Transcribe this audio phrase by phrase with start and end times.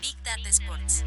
[0.00, 1.04] Big Data Sports.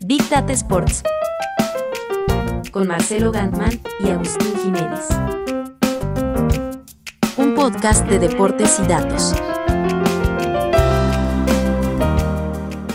[0.00, 1.02] Big Data Sports.
[2.72, 5.06] Con Marcelo Gantman y Agustín Jiménez.
[7.36, 9.32] Un podcast de deportes y datos.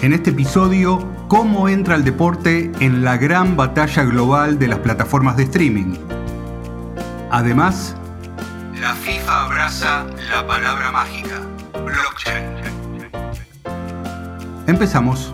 [0.01, 5.37] En este episodio, cómo entra el deporte en la gran batalla global de las plataformas
[5.37, 6.08] de streaming.
[7.31, 7.95] Además,
[8.79, 11.41] la FIFA abraza la palabra mágica,
[11.73, 12.43] blockchain.
[14.65, 15.33] Empezamos.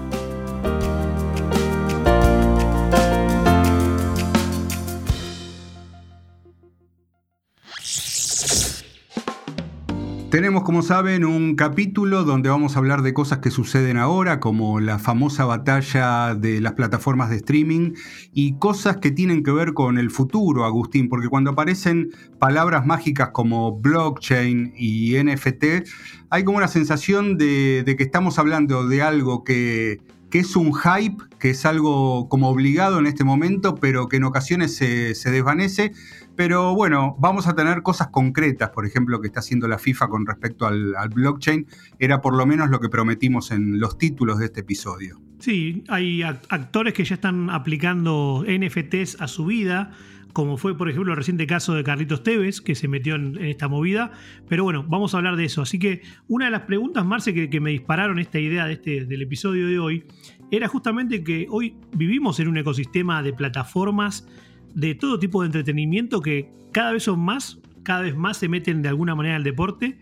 [10.36, 14.82] Tenemos, como saben, un capítulo donde vamos a hablar de cosas que suceden ahora, como
[14.82, 17.94] la famosa batalla de las plataformas de streaming
[18.34, 23.30] y cosas que tienen que ver con el futuro, Agustín, porque cuando aparecen palabras mágicas
[23.30, 25.88] como blockchain y NFT,
[26.30, 30.02] hay como una sensación de, que estamos hablando de algo que,
[30.40, 34.76] es un hype, que es algo como obligado en este momento, pero que en ocasiones
[34.76, 35.92] se, se desvanece
[36.36, 40.26] pero bueno, vamos a tener cosas concretas, por ejemplo, que está haciendo la FIFA con
[40.26, 41.66] respecto al, blockchain.
[42.00, 45.22] Era por lo menos lo que prometimos en los títulos de este episodio.
[45.40, 49.92] Sí, hay actores que ya están aplicando NFTs a su vida,
[50.36, 53.70] como fue, por ejemplo, el reciente caso de Carlitos Tevez, que se metió en, esta
[53.70, 54.12] movida.
[54.50, 55.62] Pero bueno, vamos a hablar de eso.
[55.62, 59.22] Así que una de las preguntas, Marce, que, me dispararon esta idea de este, del
[59.22, 60.04] episodio de hoy,
[60.52, 64.28] era justamente que hoy vivimos en un ecosistema de plataformas
[64.74, 68.82] de todo tipo de entretenimiento que cada vez son más, cada vez más se meten
[68.82, 70.00] de alguna manera al deporte.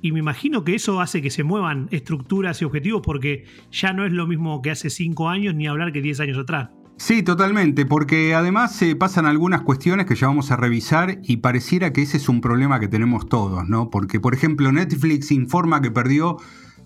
[0.00, 4.06] Y me imagino que eso hace que se muevan estructuras y objetivos porque ya no
[4.06, 6.70] es lo mismo que hace cinco años ni hablar que 10 años atrás.
[6.98, 11.92] Sí, totalmente, porque además se pasan algunas cuestiones que ya vamos a revisar y pareciera
[11.92, 13.90] que ese es un problema que tenemos todos, ¿no?
[13.90, 16.38] Porque, por ejemplo, Netflix informa que perdió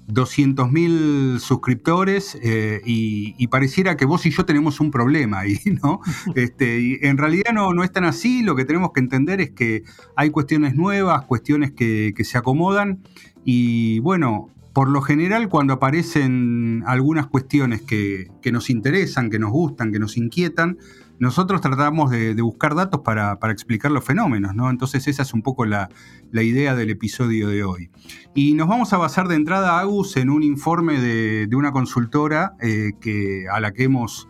[0.08, 6.00] 200.000 suscriptores eh, y, pareciera que vos y yo tenemos un problema ahí, ¿no?
[6.34, 9.50] Este, y en realidad no, no es tan así, lo que tenemos que entender es
[9.50, 9.84] que
[10.16, 13.02] hay cuestiones nuevas, cuestiones que, se acomodan
[13.44, 19.92] y bueno, por lo general cuando aparecen algunas cuestiones que, nos interesan, que nos gustan,
[19.92, 20.78] que nos inquietan,
[21.18, 24.70] nosotros tratamos de, buscar datos para, explicar los fenómenos, ¿no?
[24.70, 25.90] Entonces esa es un poco la,
[26.32, 27.90] idea del episodio de hoy.
[28.34, 32.92] Y nos vamos a basar de entrada, Agus, en un informe de, una consultora eh,
[33.00, 34.28] que, a la que hemos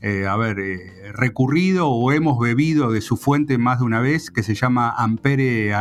[0.00, 4.54] eh, eh, recurrido o hemos bebido de su fuente más de una vez, que se
[4.54, 5.74] llama Ampere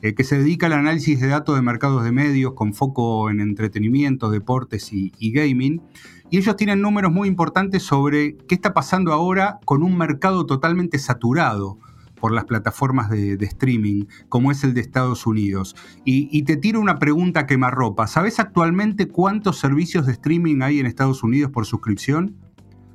[0.00, 3.40] Analysis, que se dedica al análisis de datos de mercados de medios con foco en
[3.40, 5.82] entretenimiento, deportes y gaming.
[6.30, 10.98] Y ellos tienen números muy importantes sobre qué está pasando ahora con un mercado totalmente
[10.98, 11.78] saturado
[12.20, 15.74] por las plataformas de, streaming, como es el de Estados Unidos.
[16.04, 18.06] Y, te tiro una pregunta quemarropa.
[18.06, 22.36] ¿Sabes actualmente cuántos servicios de streaming hay en Estados Unidos por suscripción?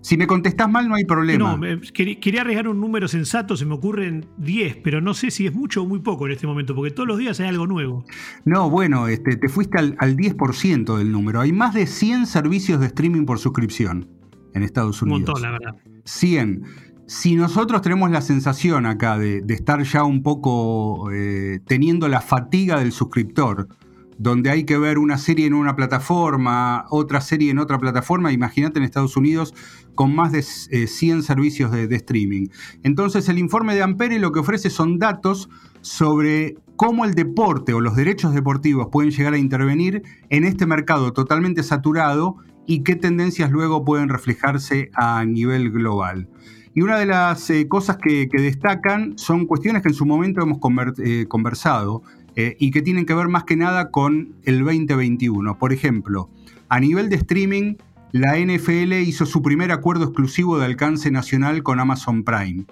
[0.05, 1.57] Si me contestás mal, no hay problema.
[1.57, 5.53] No, quería arriesgar un número sensato, se me ocurren 10, pero no sé si es
[5.55, 8.05] mucho o muy poco en este momento, porque todos los días hay algo nuevo.
[8.45, 11.41] No, bueno, este, te fuiste al, 10% del número.
[11.41, 14.07] Hay más de 100 servicios de streaming por suscripción
[14.53, 15.21] en Estados Unidos.
[15.21, 15.75] Un montón, la verdad.
[16.03, 16.61] 100.
[17.07, 22.77] Si nosotros tenemos la sensación acá de, estar ya un poco eh, teniendo la fatiga
[22.77, 23.69] del suscriptor,
[24.17, 28.79] donde hay que ver una serie en una plataforma, otra serie en otra plataforma, imagínate
[28.79, 29.53] en Estados Unidos
[29.93, 32.47] con más de 100 eh, servicios de, streaming.
[32.83, 35.49] Entonces el informe de Ampere lo que ofrece son datos
[35.81, 41.13] sobre cómo el deporte o los derechos deportivos pueden llegar a intervenir en este mercado
[41.13, 42.37] totalmente saturado
[42.67, 46.27] y qué tendencias luego pueden reflejarse a nivel global.
[46.73, 50.59] Y una de las eh, cosas que, destacan son cuestiones que en su momento hemos
[50.99, 52.03] eh, conversado
[52.35, 55.57] eh, y que tienen que ver más que nada con el 2021.
[55.57, 56.29] Por ejemplo,
[56.69, 57.75] a nivel de streaming,
[58.12, 62.66] la NFL hizo su primer acuerdo exclusivo de alcance nacional con Amazon Prime.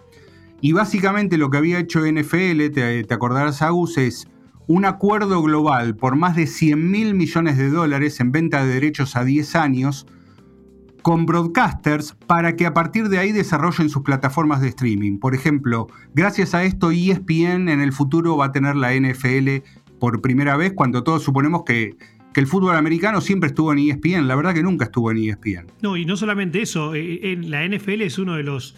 [0.61, 4.27] Y básicamente lo que había hecho NFL, te, te acordarás, Agus, es
[4.67, 9.15] un acuerdo global por más de 100 mil millones de dólares en venta de derechos
[9.15, 10.07] a 10 años
[11.03, 15.19] con broadcasters para que a partir de ahí desarrollen sus plataformas de streaming.
[15.19, 19.63] Por ejemplo, gracias a esto ESPN en el futuro va a tener la NFL
[19.99, 21.95] por primera vez cuando todos suponemos que,
[22.35, 24.27] el fútbol americano siempre estuvo en ESPN.
[24.27, 25.67] La verdad que nunca estuvo en ESPN.
[25.83, 28.75] No, y no solamente eso, eh, eh, la NFL es uno de los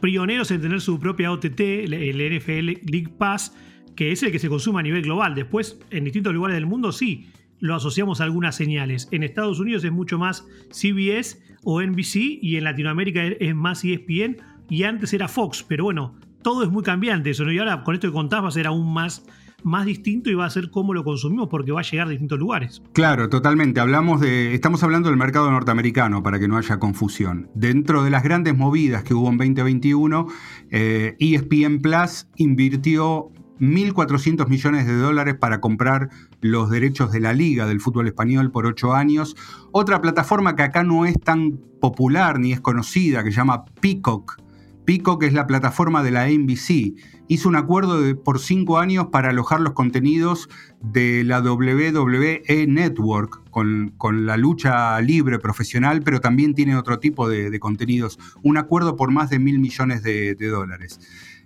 [0.00, 3.54] pioneros en tener su propia OTT, el NFL League Pass,
[3.94, 5.36] que es el que se consume a nivel global.
[5.36, 7.28] Después, en distintos lugares del mundo, sí,
[7.60, 9.08] lo asociamos a algunas señales.
[9.10, 14.36] En Estados Unidos es mucho más CBS o NBC y en Latinoamérica es más ESPN
[14.68, 17.50] y antes era Fox, pero bueno, todo es muy cambiante eso.
[17.50, 19.24] Y ahora con esto que contás va a ser aún más
[19.66, 22.38] más distinto y va a ser cómo lo consumimos porque va a llegar a distintos
[22.38, 22.82] lugares.
[22.92, 23.80] Claro, totalmente.
[23.80, 27.50] Hablamos de, estamos hablando del mercado norteamericano para que no haya confusión.
[27.54, 30.28] Dentro de las grandes movidas que hubo en 2021,
[30.70, 36.10] eh, ESPN Plus invirtió 1.400 millones de dólares para comprar
[36.40, 39.36] los derechos de la Liga del Fútbol Español por ocho años.
[39.72, 44.40] Otra plataforma que acá no es tan popular ni es conocida, que se llama Peacock.
[44.84, 46.94] Peacock es la plataforma de la NBC
[47.28, 50.48] hizo un acuerdo por cinco años para alojar los contenidos
[50.82, 57.58] de la WWE Network con, la lucha libre profesional, pero también tiene otro tipo de,
[57.58, 58.18] contenidos.
[58.42, 61.00] Un acuerdo por más de mil millones de, dólares.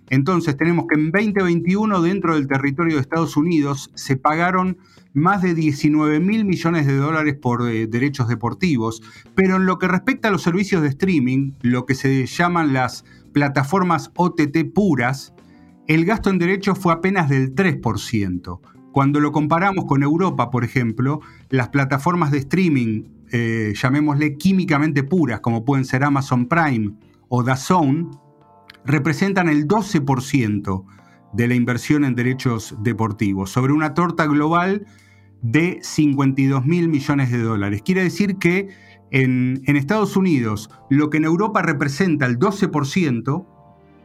[0.09, 4.77] Entonces tenemos que en 2021 dentro del territorio de Estados Unidos se pagaron
[5.13, 9.01] más de 19 mil millones de dólares por eh, derechos deportivos,
[9.35, 13.05] pero en lo que respecta a los servicios de streaming, lo que se llaman las
[13.31, 15.33] plataformas OTT puras,
[15.87, 18.59] el gasto en derechos fue apenas del 3%.
[18.91, 25.39] Cuando lo comparamos con Europa, por ejemplo, las plataformas de streaming, eh, llamémosle químicamente puras,
[25.39, 26.93] como pueden ser Amazon Prime
[27.29, 28.11] o DAZN,
[28.85, 30.85] representan el 12%
[31.33, 34.85] de la inversión en derechos deportivos, sobre una torta global
[35.41, 37.81] de 52 mil millones de dólares.
[37.83, 38.69] Quiere decir que
[39.11, 43.45] en, en Estados Unidos, lo que en Europa representa el 12%,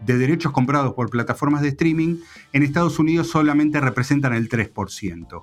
[0.07, 2.17] de derechos comprados por plataformas de streaming
[2.53, 5.43] en Estados Unidos solamente representan el 3%.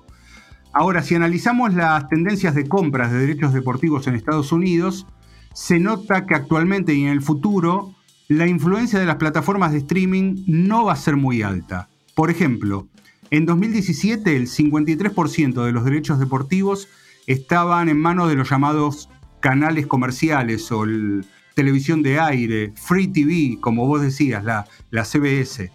[0.72, 5.06] Ahora, si analizamos las tendencias de compras de derechos deportivos en Estados Unidos,
[5.52, 7.94] se nota que actualmente y en el futuro
[8.26, 11.88] la influencia de las plataformas de streaming no va a ser muy alta.
[12.14, 12.88] Por ejemplo,
[13.30, 16.88] en 2017 el 53% de los derechos deportivos
[17.26, 19.08] estaban en manos de los llamados
[19.40, 24.66] canales comerciales o el, televisión de aire, Free TV, como vos decías, la,
[25.04, 25.70] CBS,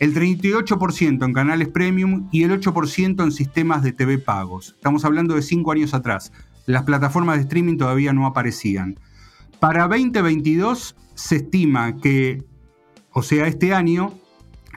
[0.00, 4.74] el 38% en canales premium y el 8% en sistemas de TV pagos.
[4.76, 6.32] Estamos hablando de cinco años atrás.
[6.66, 8.98] Las plataformas de streaming todavía no aparecían.
[9.60, 12.44] Para 2022 se estima que,
[13.10, 14.14] o sea, este año,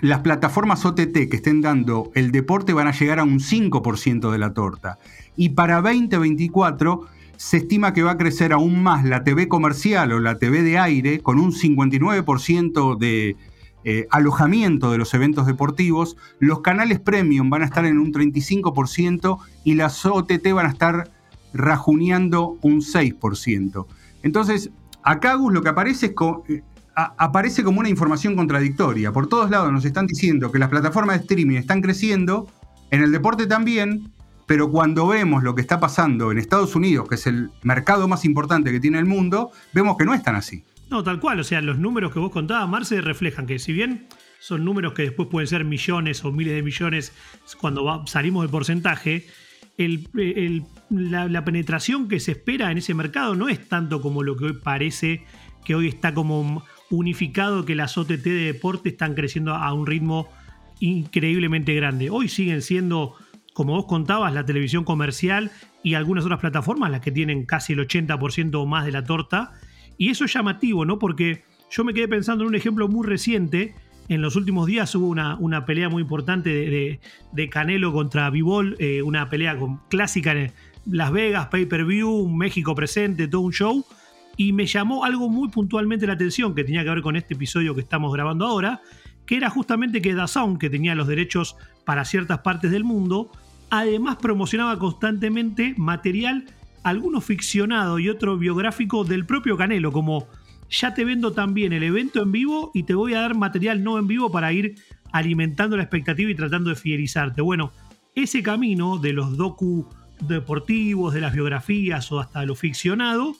[0.01, 4.37] las plataformas OTT que estén dando el deporte van a llegar a un 5% de
[4.37, 4.97] la torta.
[5.35, 7.07] Y para 2024
[7.41, 10.77] se estima que va a crecer aún más la TV comercial o la TV de
[10.77, 13.35] aire con un 59% de
[13.83, 19.39] eh, alojamiento de los eventos deportivos, los canales premium van a estar en un 35%
[19.63, 21.09] y las OTT van a estar
[21.51, 23.87] rajuneando un 6%.
[24.21, 24.69] Entonces,
[25.01, 26.13] acá Gus lo que aparece es
[26.47, 26.61] eh,
[26.95, 29.11] aparece como una información contradictoria.
[29.11, 32.47] Por todos lados nos están diciendo que las plataformas de streaming están creciendo,
[32.91, 34.11] en el deporte también,
[34.51, 38.25] pero cuando vemos lo que está pasando en Estados Unidos, que es el mercado más
[38.25, 40.65] importante que tiene el mundo, vemos que no es tan así.
[40.89, 41.39] No, tal cual.
[41.39, 44.07] O sea, los números que vos contabas, Marce, reflejan que si bien
[44.41, 47.13] son números que después pueden ser millones o miles de millones
[47.61, 49.25] cuando salimos del porcentaje,
[49.77, 54.53] la, penetración que se espera en ese mercado no es tanto como lo que hoy
[54.61, 55.23] parece,
[55.63, 60.27] que hoy está como unificado, que las OTT de deporte están creciendo a un ritmo
[60.81, 62.09] increíblemente grande.
[62.09, 63.15] Hoy siguen siendo
[63.53, 65.51] como vos contabas, la televisión comercial
[65.83, 69.53] y algunas otras plataformas, las que tienen casi el 80% o más de la torta.
[69.97, 70.99] Y eso es llamativo, ¿no?
[70.99, 73.75] Porque yo me quedé pensando en un ejemplo muy reciente.
[74.09, 76.99] En los últimos días hubo una, una pelea muy importante
[77.33, 80.51] de, Canelo contra Bivol, eh, una pelea con, clásica en
[80.85, 83.85] Las Vegas, pay-per-view, México presente, todo un show.
[84.37, 87.75] Y me llamó algo muy puntualmente la atención que tenía que ver con este episodio
[87.75, 88.81] que estamos grabando ahora,
[89.25, 93.31] que era justamente que DAZN, que tenía los derechos para ciertas partes del mundo,
[93.69, 96.45] además promocionaba constantemente material,
[96.83, 100.27] alguno ficcionado y otro biográfico del propio Canelo, como
[100.69, 103.97] ya te vendo también el evento en vivo y te voy a dar material no
[103.97, 104.75] en vivo para ir
[105.11, 107.41] alimentando la expectativa y tratando de fidelizarte.
[107.41, 107.71] Bueno,
[108.15, 109.87] ese camino de los docu
[110.21, 113.35] deportivos, de las biografías o hasta lo ficcionado,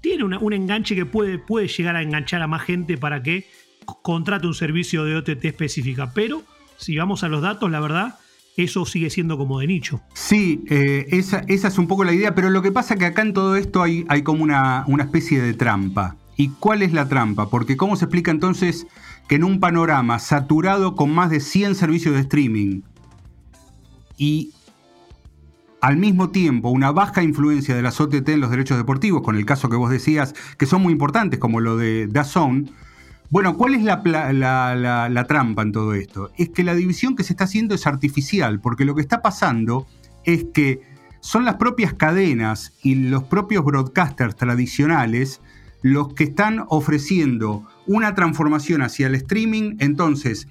[0.00, 3.46] tiene un enganche que puede, puede llegar a enganchar a más gente para que
[4.02, 6.12] contrate un servicio de OTT específica.
[6.14, 6.42] Pero
[6.76, 8.18] si vamos a los datos, la verdad,
[8.56, 10.00] eso sigue siendo como de nicho.
[10.14, 13.22] Sí, eh, esa, es un poco la idea, pero lo que pasa es que acá
[13.22, 16.16] en todo esto hay, como una, una, especie de trampa.
[16.36, 17.48] ¿Y cuál es la trampa?
[17.50, 18.86] Porque ¿cómo se explica entonces
[19.28, 22.82] que en un panorama saturado con más de 100 servicios de streaming
[24.16, 24.52] y
[25.80, 29.44] al mismo tiempo una baja influencia de las OTT en los derechos deportivos, con el
[29.44, 32.70] caso que vos decías, que son muy importantes, como lo de DAZN,
[33.32, 36.30] bueno, ¿cuál es la, trampa en todo esto?
[36.36, 39.86] Es que la división que se está haciendo es artificial, porque lo que está pasando
[40.24, 40.82] es que
[41.20, 45.40] son las propias cadenas y los propios broadcasters tradicionales
[45.80, 49.76] los que están ofreciendo una transformación hacia el streaming.
[49.78, 50.46] Entonces,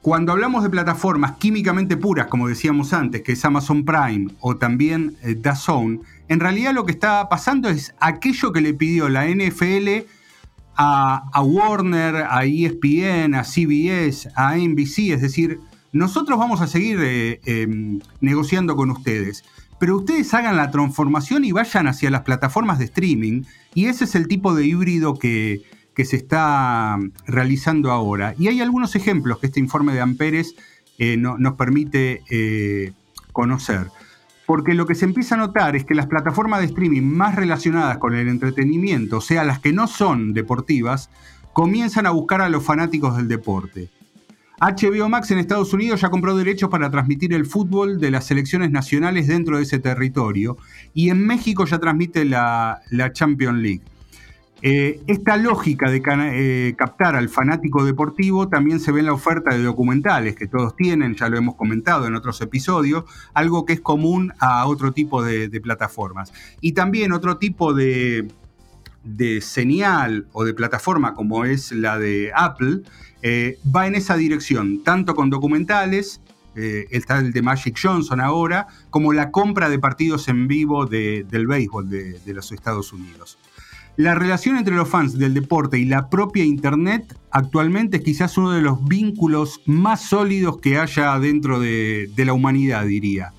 [0.00, 5.18] cuando hablamos de plataformas químicamente puras, como decíamos antes, que es Amazon Prime o también
[5.22, 10.06] eh, DAZN, en realidad lo que está pasando es aquello que le pidió la NFL
[10.80, 15.58] a, Warner, a ESPN, a CBS, a NBC, es decir,
[15.90, 19.42] nosotros vamos a seguir eh, em, negociando con ustedes,
[19.80, 23.42] pero ustedes hagan la transformación y vayan hacia las plataformas de streaming,
[23.74, 25.62] y ese es el tipo de híbrido que,
[25.98, 28.32] se está realizando ahora.
[28.38, 30.54] Y hay algunos ejemplos que este informe de Amperes
[30.96, 32.92] eh, nos permite eh,
[33.32, 33.88] conocer.
[34.48, 37.98] Porque lo que se empieza a notar es que las plataformas de streaming más relacionadas
[37.98, 41.10] con el entretenimiento, o sea, las que no son deportivas,
[41.52, 43.90] comienzan a buscar a los fanáticos del deporte.
[44.58, 48.70] HBO Max en Estados Unidos ya compró derechos para transmitir el fútbol de las selecciones
[48.70, 50.56] nacionales dentro de ese territorio
[50.94, 52.80] y en México ya transmite la,
[53.12, 53.82] Champions League.
[54.60, 59.54] Eh, esta lógica de eh, captar al fanático deportivo también se ve en la oferta
[59.54, 63.80] de documentales que todos tienen, ya lo hemos comentado en otros episodios, algo que es
[63.80, 66.32] común a otro tipo de, plataformas.
[66.60, 68.28] Y también otro tipo de,
[69.40, 72.82] señal o de plataforma como es la de Apple,
[73.22, 76.20] eh, va en esa dirección, tanto con documentales,
[76.54, 81.88] está el de Magic Johnson ahora, como la compra de partidos en vivo del béisbol
[81.88, 83.38] de, los Estados Unidos.
[83.98, 88.52] La relación entre los fans del deporte y la propia Internet actualmente es quizás uno
[88.52, 93.32] de los vínculos más sólidos que haya dentro de, de la humanidad, diría.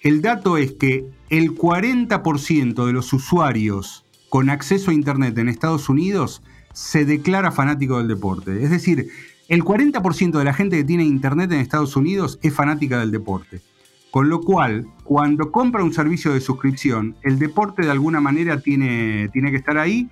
[0.00, 5.88] El dato es que el 40% de los usuarios con acceso a Internet en Estados
[5.88, 8.62] Unidos se declara fanático del deporte.
[8.62, 9.08] Es decir,
[9.48, 13.60] el 40% de la gente que tiene internet en Estados Unidos es fanática del deporte.
[14.12, 19.30] Con lo cual, cuando compra un servicio de suscripción, el deporte de alguna manera tiene,
[19.32, 20.10] tiene que estar ahí.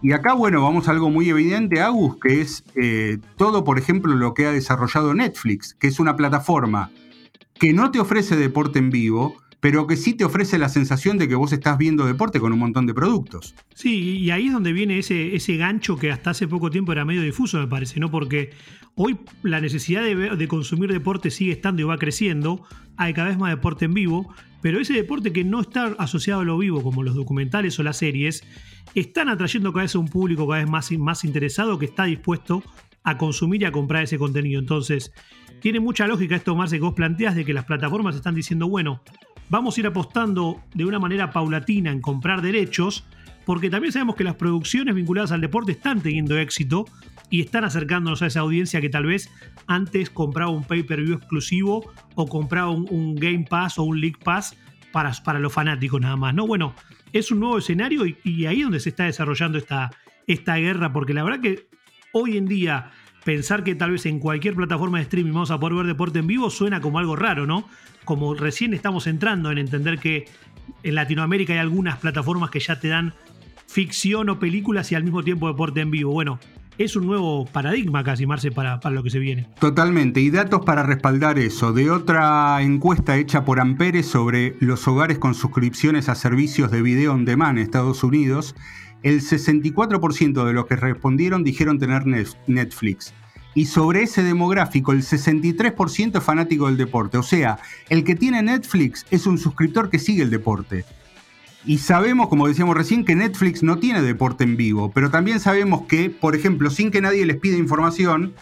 [0.00, 4.14] Y acá, bueno, vamos a algo muy evidente, Agus, que es eh, todo, por ejemplo,
[4.14, 6.92] lo que ha desarrollado Netflix, que es una plataforma
[7.54, 11.28] que no te ofrece deporte en vivo, pero que sí te ofrece la sensación de
[11.28, 13.54] que vos estás viendo deporte con un montón de productos.
[13.74, 17.04] Sí, y ahí es donde viene ese, ese gancho que hasta hace poco tiempo era
[17.04, 18.10] medio difuso, me parece, ¿no?
[18.10, 18.50] Porque
[18.94, 22.64] hoy la necesidad de, de consumir deporte sigue estando y va creciendo,
[22.96, 26.44] hay cada vez más deporte en vivo, pero ese deporte que no está asociado a
[26.44, 28.44] lo vivo, como los documentales o las series,
[28.94, 32.62] están atrayendo cada vez a un público cada vez más, más interesado que está dispuesto
[33.02, 34.60] a consumir y a comprar ese contenido.
[34.60, 35.12] Entonces,
[35.60, 39.02] tiene mucha lógica esto, Marce, que vos planteas de que las plataformas están diciendo, bueno,
[39.50, 43.04] vamos a ir apostando de una manera paulatina en comprar derechos,
[43.44, 46.86] porque también sabemos que las producciones vinculadas al deporte están teniendo éxito
[47.28, 49.30] y están acercándonos a esa audiencia que tal vez
[49.66, 54.56] antes compraba un pay-per-view exclusivo o compraba un, Game Pass o un League Pass
[54.92, 56.34] para, para los fanáticos nada más.
[56.34, 56.46] ¿no?
[56.46, 56.74] Bueno,
[57.12, 59.90] es un nuevo escenario y, ahí es donde se está desarrollando esta,
[60.26, 61.68] esta guerra, porque la verdad que
[62.12, 62.90] hoy en día
[63.24, 66.26] pensar que tal vez en cualquier plataforma de streaming vamos a poder ver deporte en
[66.26, 67.66] vivo suena como algo raro, ¿no?
[68.04, 70.26] como recién estamos entrando en entender que
[70.82, 73.14] en Latinoamérica hay algunas plataformas que ya te dan
[73.66, 76.12] ficción o películas y al mismo tiempo deporte en vivo.
[76.12, 76.38] Bueno,
[76.78, 79.46] es un nuevo paradigma casi, Marce, para, para, lo que se viene.
[79.60, 81.72] Totalmente, y datos para respaldar eso.
[81.72, 87.12] De otra encuesta hecha por Ampere sobre los hogares con suscripciones a servicios de video
[87.12, 88.56] on demand en Estados Unidos,
[89.02, 92.04] el 64% de los que respondieron dijeron tener
[92.46, 93.14] Netflix
[93.54, 97.18] y sobre ese demográfico el 63% es fanático del deporte.
[97.18, 100.84] O sea, el que tiene Netflix es un suscriptor que sigue el deporte.
[101.64, 105.82] Y sabemos, como decíamos recién, que Netflix no tiene deporte en vivo, pero también sabemos
[105.82, 108.32] que, por ejemplo, sin que nadie les pida información,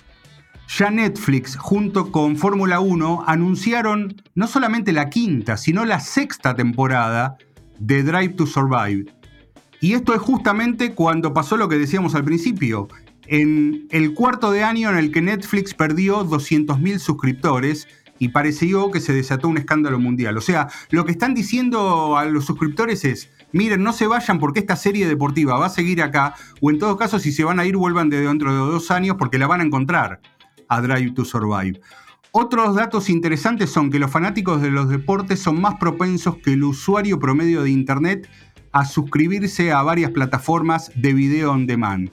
[0.69, 7.39] ya Netflix junto con Fórmula 1 anunciaron no solamente la quinta, sino la sexta temporada
[7.81, 9.18] de Drive to Survive.
[9.81, 12.89] Y esto es justamente cuando pasó lo que decíamos al principio
[13.29, 17.87] en el cuarto de año en el que Netflix perdió 200.000 suscriptores
[18.19, 20.37] y pareció que se desató un escándalo mundial.
[20.37, 24.61] O sea, lo que están diciendo a los suscriptores es, miren, no se vayan porque
[24.61, 27.67] esta serie deportiva va a seguir acá, o en todo caso, si se van a
[27.67, 30.21] ir, vuelvan de dentro de dos años porque la van a encontrar
[30.69, 31.81] a Drive to Survive.
[32.31, 36.65] Otros datos interesantes son que los fanáticos de los deportes son más propensos que el
[36.65, 38.29] usuario promedio de Internet
[38.73, 42.11] a suscribirse a varias plataformas de video on demand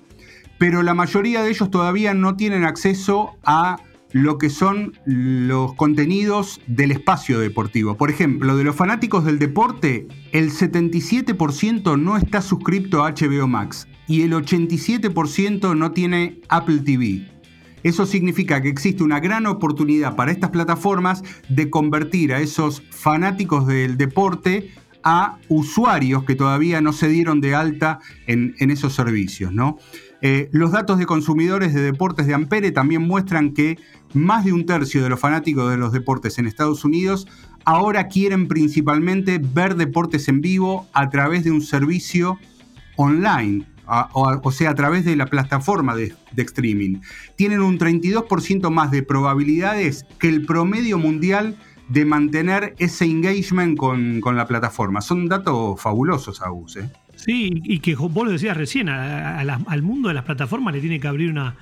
[0.58, 3.78] pero la mayoría de ellos todavía no tienen acceso a
[4.12, 7.98] lo que son los contenidos del espacio deportivo.
[7.98, 13.88] Por ejemplo, de los fanáticos del deporte, el 77% no está suscrito a HBO Max
[14.08, 17.30] y el 87% no tiene Apple TV.
[17.84, 23.68] Eso significa que existe una gran oportunidad para estas plataformas de convertir a esos fanáticos
[23.68, 24.72] del deporte
[25.06, 29.54] a usuarios que todavía no se dieron de alta en, esos servicios.
[30.22, 33.78] Eh, los datos de consumidores de deportes de Ampere también muestran que
[34.14, 37.28] más de un tercio de los fanáticos de los deportes en Estados Unidos
[37.66, 42.40] ahora quieren principalmente ver deportes en vivo a través de un servicio
[42.96, 47.02] online, o, sea, a través de la plataforma de, streaming.
[47.36, 51.58] Tienen un 32% más de probabilidades que el promedio mundial
[51.90, 55.02] de mantener ese engagement con, la plataforma.
[55.02, 56.78] Son datos fabulosos, Agus.
[56.78, 56.90] ¿eh?
[57.16, 61.08] Sí, y que vos lo decías recién, al mundo de las plataformas le tiene que
[61.08, 61.56] abrir una,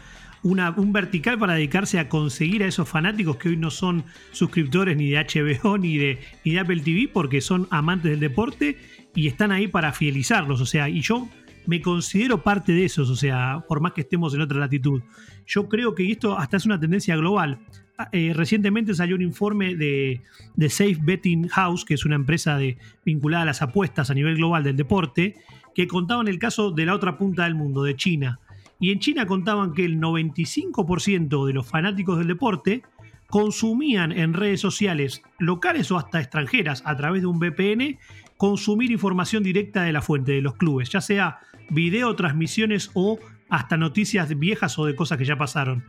[0.43, 5.09] un vertical para dedicarse a conseguir a esos fanáticos que hoy no son suscriptores ni
[5.09, 8.77] de HBO ni de, ni de Apple TV porque son amantes del deporte
[9.15, 10.59] y están ahí para fidelizarlos.
[10.61, 11.27] O sea, y yo
[11.65, 15.01] me considero parte de esos, o sea, por más que estemos en otra latitud.
[15.45, 17.59] Yo creo que esto hasta es una tendencia global.
[17.97, 20.21] Ah, eh, recientemente salió un informe de,
[20.69, 24.63] Safe Betting House, que es una empresa de, vinculada a las apuestas a nivel global
[24.63, 25.35] del deporte,
[25.75, 28.39] que contaban el caso de la otra punta del mundo, de China.
[28.79, 32.81] Y en China contaban que el 95% de los fanáticos del deporte
[33.27, 37.99] consumían en redes sociales locales o hasta extranjeras a través de un VPN,
[38.37, 43.19] consumir información directa de la fuente de los clubes, ya sea video, transmisiones o
[43.49, 45.83] hasta noticias viejas o de cosas que ya pasaron.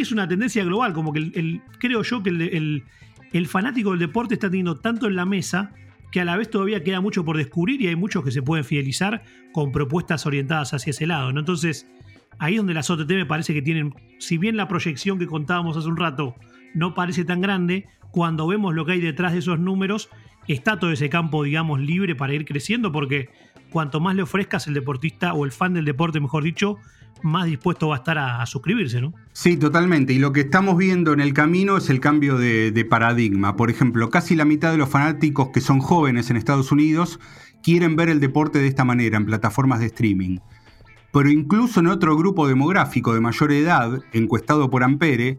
[0.00, 2.84] Es una tendencia global, como que el, creo yo que el,
[3.32, 5.72] el fanático del deporte está teniendo tanto en la mesa
[6.10, 8.64] que a la vez todavía queda mucho por descubrir y hay muchos que se pueden
[8.64, 9.22] fidelizar
[9.52, 11.30] con propuestas orientadas hacia ese lado.
[11.30, 11.88] Entonces,
[12.38, 15.88] ahí donde las OTT me parece que tienen, si bien la proyección que contábamos hace
[15.88, 16.34] un rato
[16.74, 20.08] no parece tan grande, cuando vemos lo que hay detrás de esos números,
[20.48, 23.30] está todo ese campo, digamos, libre para ir creciendo, porque
[23.70, 26.78] cuanto más le ofrezcas el deportista o el fan del deporte, mejor dicho,
[27.22, 29.12] más dispuesto va a estar a, suscribirse, ¿no?
[29.32, 30.12] Sí, totalmente.
[30.12, 33.56] Y lo que estamos viendo en el camino es el cambio de, de, paradigma.
[33.56, 37.18] Por ejemplo, casi la mitad de los fanáticos que son jóvenes en Estados Unidos
[37.62, 40.38] quieren ver el deporte de esta manera, en plataformas de streaming
[41.16, 45.38] pero incluso en otro grupo demográfico de mayor edad, encuestado por Ampere,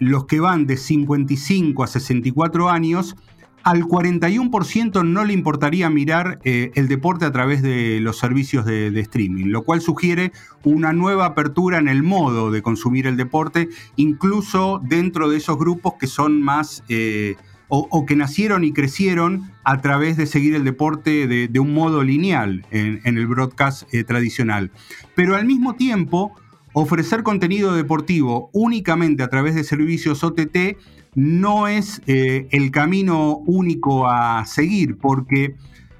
[0.00, 3.14] los que van de 55 a 64 años,
[3.62, 8.98] al 41% no le importaría mirar eh, el deporte a través de los servicios de,
[9.00, 10.32] streaming, lo cual sugiere
[10.64, 15.94] una nueva apertura en el modo de consumir el deporte, incluso dentro de esos grupos
[15.98, 16.84] que son más...
[16.88, 17.36] Eh,
[17.74, 22.66] o, que nacieron y crecieron a través de seguir el deporte de, un modo lineal
[22.70, 24.70] en, el broadcast eh, tradicional.
[25.14, 26.34] Pero al mismo tiempo,
[26.72, 30.76] ofrecer contenido deportivo únicamente a través de servicios OTT
[31.14, 35.56] no es eh, el camino único a seguir, porque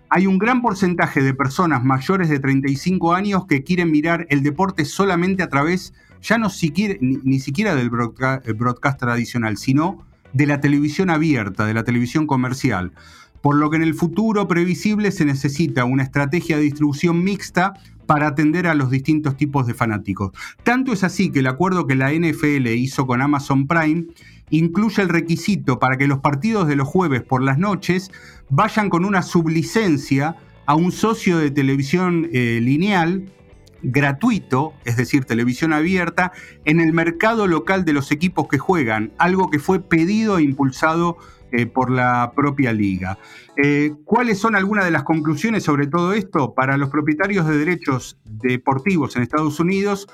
[0.08, 4.84] hay un gran porcentaje de personas mayores de 35 años que quieren mirar el deporte
[4.84, 11.10] solamente a través, ya no siquiera, ni, siquiera del broadcast tradicional, sino de la televisión
[11.10, 12.92] abierta, de la televisión comercial,
[13.42, 17.74] por lo que en el futuro previsible se necesita una estrategia de distribución mixta
[18.12, 20.32] para atender a los distintos tipos de fanáticos.
[20.64, 24.04] Tanto es así que el acuerdo que la NFL hizo con Amazon Prime
[24.50, 28.10] incluye el requisito para que los partidos de los jueves por las noches
[28.50, 33.32] vayan con una sublicencia a un socio de televisión eh, lineal
[33.82, 36.32] gratuito, es decir, televisión abierta,
[36.66, 41.16] en el mercado local de los equipos que juegan, algo que fue pedido e impulsado
[41.52, 43.18] eh, por la propia liga.
[43.56, 46.54] Eh, ¿Cuáles son algunas de las conclusiones sobre todo esto?
[46.54, 50.08] Para los propietarios de derechos deportivos en Estados Unidos,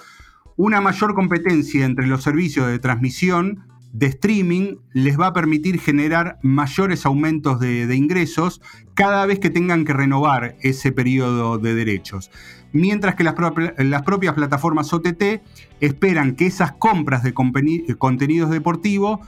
[0.56, 6.38] una mayor competencia entre los servicios de transmisión de streaming les va a permitir generar
[6.42, 8.60] mayores aumentos de, ingresos
[8.94, 12.30] cada vez que tengan que renovar ese periodo de derechos.
[12.72, 13.34] Mientras que las,
[13.78, 15.40] las propias plataformas OTT
[15.80, 19.20] esperan que esas compras de contenidos deportivos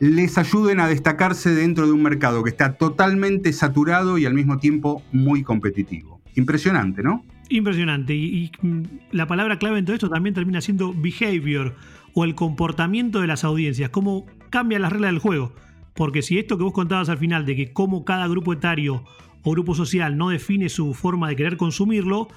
[0.00, 4.58] les ayuden a destacarse dentro de un mercado que está totalmente saturado y al mismo
[4.58, 6.20] tiempo muy competitivo.
[6.34, 7.24] Impresionante, ¿no?
[7.48, 8.14] Impresionante.
[8.14, 8.82] Y, mm,
[9.12, 11.74] la palabra clave en todo esto también termina siendo behavior
[12.14, 15.52] o el comportamiento de las audiencias, cómo cambian las reglas del juego.
[15.94, 19.04] Porque si esto que vos contabas al final de que cómo cada grupo etario
[19.42, 22.28] o grupo social no define su forma de querer consumirlo,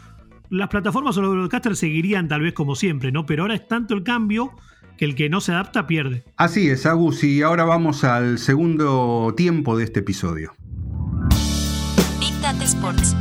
[0.49, 3.25] las plataformas o los broadcasters seguirían tal vez como siempre, ¿no?
[3.25, 4.51] Pero ahora es tanto el cambio
[4.97, 6.23] que el que no se adapta pierde.
[6.37, 10.53] Así es, Agus, y ahora vamos al segundo tiempo de este episodio.
[12.19, 13.15] Big Data Sports.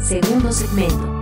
[0.00, 1.15] Segundo segmento.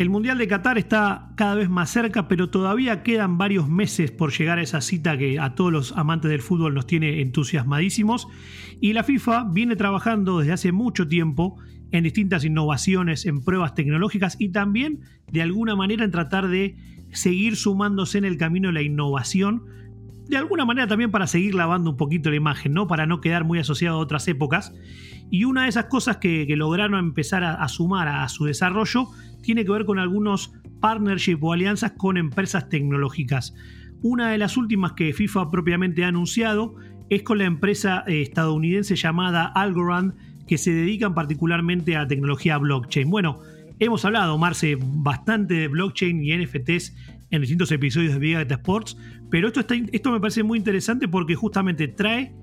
[0.00, 4.32] El Mundial de Qatar está cada vez más cerca, pero todavía quedan varios meses por
[4.32, 8.26] llegar a esa cita que a todos los amantes del fútbol nos tiene entusiasmadísimos.
[8.80, 11.58] Y la FIFA viene trabajando desde hace mucho tiempo
[11.90, 16.76] en distintas innovaciones, en pruebas tecnológicas y también de alguna manera en tratar de
[17.12, 19.64] seguir sumándose en el camino de la innovación
[20.30, 22.86] de alguna manera también para seguir lavando un poquito la imagen, ¿no?
[22.86, 24.72] Para no quedar muy asociado a otras épocas.
[25.28, 29.08] Y una de esas cosas que, lograron empezar a, sumar a, su desarrollo
[29.42, 33.54] tiene que ver con algunos partnerships o alianzas con empresas tecnológicas.
[34.02, 36.76] Una de las últimas que FIFA propiamente ha anunciado
[37.10, 40.14] es con la empresa eh, estadounidense llamada Algorand,
[40.46, 43.10] que se dedican particularmente a tecnología blockchain.
[43.10, 43.40] Bueno,
[43.78, 46.96] hemos hablado, Marce, bastante de blockchain y NFTs
[47.30, 48.96] en distintos episodios de Data Sports,
[49.30, 52.34] pero esto, esto me parece muy interesante porque justamente trae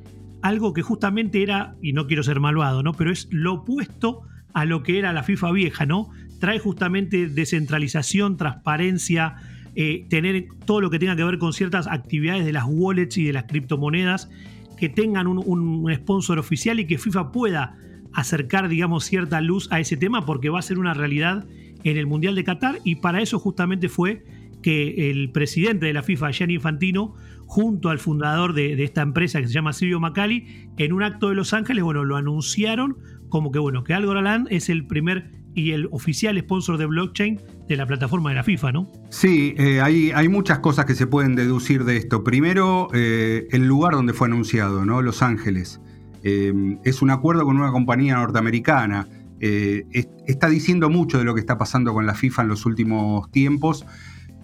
[0.42, 2.94] algo que justamente era, y no quiero ser malvado, ¿no?
[2.94, 4.22] Pero es lo opuesto
[4.54, 6.10] a lo que era la FIFA vieja, ¿no?
[6.40, 9.36] Trae justamente descentralización, transparencia,
[9.76, 13.26] eh, tener todo lo que tenga que ver con ciertas actividades de las wallets y
[13.26, 14.30] de las criptomonedas,
[14.78, 17.78] que tengan un, sponsor oficial y que FIFA pueda
[18.14, 21.46] acercar, digamos, cierta luz a ese tema porque va a ser una realidad
[21.84, 22.80] en el Mundial de Qatar.
[22.84, 24.24] Y para eso justamente fue
[24.62, 27.14] que el presidente de la FIFA, Gianni Infantino,
[27.46, 31.36] junto al fundador de, esta empresa que se llama Silvio Macali, en un acto de
[31.36, 32.98] Los Ángeles, bueno, lo anunciaron
[33.30, 37.76] como que, bueno, que Algorand es el primer y el oficial sponsor de blockchain de
[37.76, 38.88] la plataforma de la FIFA, ¿no?
[39.10, 42.24] Sí, eh, hay, muchas cosas que se pueden deducir de esto.
[42.24, 45.02] Primero, eh, el lugar donde fue anunciado, ¿no?
[45.02, 45.82] Los Ángeles.
[46.22, 49.08] Eh, es un acuerdo con una compañía norteamericana.
[49.40, 53.84] está diciendo mucho de lo que está pasando con la FIFA en los últimos tiempos.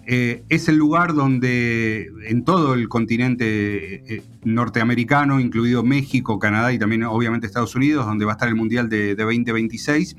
[0.06, 7.46] Es el lugar donde en todo el continente norteamericano, incluido México, Canadá y también obviamente
[7.46, 10.16] Estados Unidos, donde va a estar el Mundial de, 2026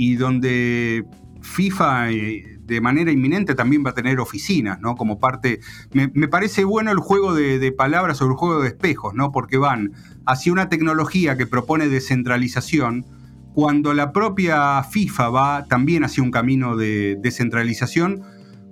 [0.00, 1.04] y donde
[1.42, 4.94] FIFA eh, de manera inminente también va a tener oficinas, ¿no?
[4.94, 5.60] Como parte.
[5.92, 9.30] Me, parece bueno el juego de, palabras sobre el juego de espejos, ¿no?
[9.30, 9.92] Porque van
[10.24, 13.04] hacia una tecnología que propone descentralización,
[13.52, 18.22] cuando la propia FIFA va también hacia un camino de descentralización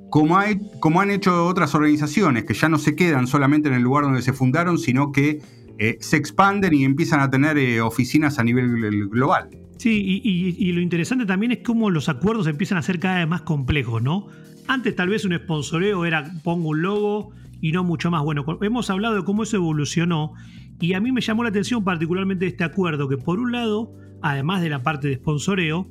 [0.08, 3.82] como, hay, como han hecho otras organizaciones, que ya no se quedan solamente en el
[3.82, 5.42] lugar donde se fundaron, sino que
[5.78, 9.48] eh, se expanden y empiezan a tener eh, oficinas a nivel global.
[9.78, 13.42] Sí, y, lo interesante también es cómo los acuerdos empiezan a ser cada vez más
[13.42, 14.26] complejos, ¿no?
[14.66, 18.24] Antes tal vez un sponsoreo era pongo un logo y no mucho más.
[18.24, 20.32] Bueno, hemos hablado de cómo eso evolucionó
[20.80, 24.62] y a mí me llamó la atención particularmente este acuerdo, que por un lado, además
[24.62, 25.88] de la parte de sponsoreo,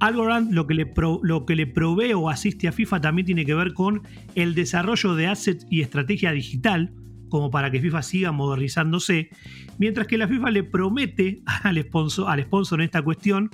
[0.00, 3.54] Algorand lo que, le lo que le provee o asiste a FIFA también tiene que
[3.54, 4.02] ver con
[4.34, 6.94] el desarrollo de assets y estrategia digital,
[7.30, 9.30] como para que FIFA siga modernizándose,
[9.78, 13.50] mientras que la FIFA le promete al sponsor, al sponsor en esta cuestión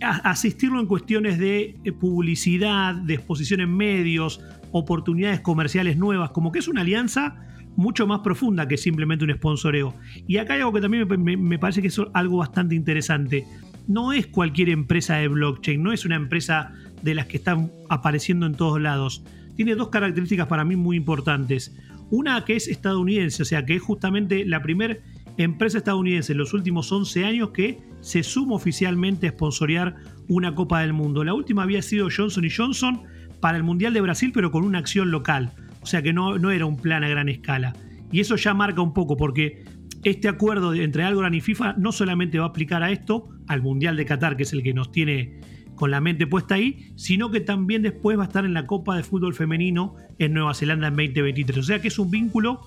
[0.00, 4.40] asistirlo en cuestiones de eh, publicidad, de exposición en medios,
[4.72, 7.36] oportunidades comerciales nuevas, como que es una alianza
[7.76, 9.94] mucho más profunda que simplemente un sponsoreo.
[10.26, 13.46] Y acá hay algo que también me, me parece que es algo bastante interesante
[13.86, 16.72] no es cualquier empresa de blockchain, no es una empresa
[17.02, 19.24] de las que están apareciendo en todos lados.
[19.56, 21.76] Tiene dos características para mí muy importantes.
[22.12, 24.98] Una que es estadounidense, o sea, que es justamente la primera
[25.38, 29.96] empresa estadounidense en los últimos 11 años que se suma oficialmente a sponsorear
[30.28, 31.24] una Copa del Mundo.
[31.24, 33.04] La última había sido Johnson Johnson
[33.40, 35.52] para el Mundial de Brasil, pero con una acción local.
[35.80, 37.72] O sea que no, no era un plan a gran escala.
[38.10, 39.64] Y eso ya marca un poco, porque
[40.04, 43.96] este acuerdo entre Algorand y FIFA no solamente va a aplicar a esto, al Mundial
[43.96, 45.40] de Qatar, que es el que nos tiene
[45.82, 48.96] con la mente puesta ahí, sino que también después va a estar en la Copa
[48.96, 51.58] de Fútbol Femenino en Nueva Zelanda en 2023.
[51.58, 52.60] O sea que es un vínculo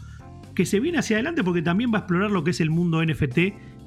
[0.54, 3.02] que se viene hacia adelante porque también va a explorar lo que es el mundo
[3.02, 3.38] NFT,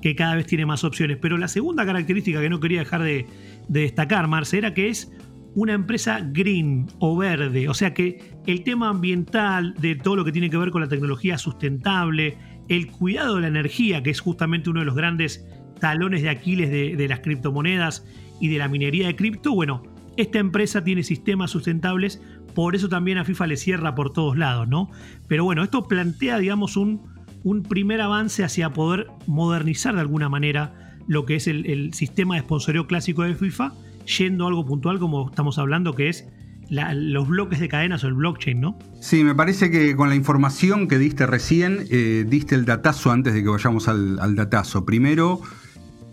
[0.00, 1.18] que cada vez tiene más opciones.
[1.20, 3.26] Pero la segunda característica que no quería dejar de,
[3.68, 5.12] destacar, Marce, era que es
[5.54, 7.68] una empresa green o verde.
[7.68, 10.88] O sea que el tema ambiental, de todo lo que tiene que ver con la
[10.88, 12.38] tecnología sustentable,
[12.70, 15.46] el cuidado de la energía, que es justamente uno de los grandes
[15.78, 18.06] talones de Aquiles de, las criptomonedas
[18.40, 19.82] y de la minería de cripto, bueno,
[20.16, 22.20] esta empresa tiene sistemas sustentables,
[22.54, 24.90] por eso también a FIFA le cierra por todos lados, ¿no?
[25.28, 27.02] Pero bueno, esto plantea, digamos, un,
[27.44, 32.42] un primer avance hacia poder modernizar de alguna manera lo que es el, sistema de
[32.42, 33.72] sponsoreo clásico de FIFA,
[34.18, 36.26] yendo a algo puntual como estamos hablando, que es
[36.70, 38.78] los bloques de cadenas o el blockchain, ¿no?
[39.00, 43.32] Sí, me parece que con la información que diste recién, eh, diste el datazo antes
[43.32, 44.84] de que vayamos al, al datazo.
[44.84, 45.40] Primero,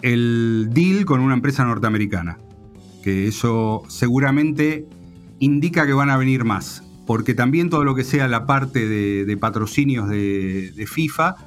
[0.05, 2.37] el deal con una empresa norteamericana,
[3.03, 4.85] que eso seguramente
[5.39, 9.37] indica que van a venir más, porque también todo lo que sea la parte de,
[9.37, 11.37] patrocinios de, FIFA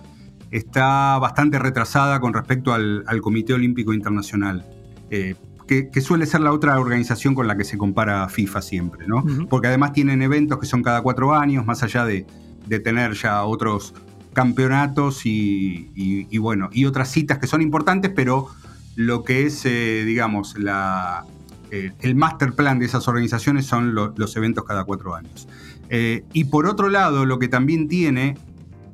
[0.51, 4.67] está bastante retrasada con respecto al, Comité Olímpico Internacional.
[5.11, 5.37] Eh,
[5.69, 9.25] que, suele ser la otra organización con la que se compara FIFA siempre, ¿no?
[9.49, 12.27] Porque además tienen eventos que son cada cuatro años, más allá de,
[12.67, 13.95] de tener ya otros
[14.33, 18.49] campeonatos y, bueno, y otras citas que son importantes, pero
[18.97, 21.25] lo que es, eh, digamos, la,
[21.71, 25.49] eh, el master plan de esas organizaciones son los eventos cada cuatro años.
[25.91, 28.37] Eh, y por otro lado, lo que también tiene